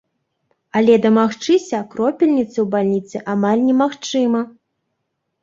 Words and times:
Але 0.79 0.95
дамагчыся 1.03 1.81
кропельніцы 1.91 2.55
ў 2.63 2.67
бальніцы 2.77 3.17
амаль 3.35 3.63
немагчыма. 3.69 4.41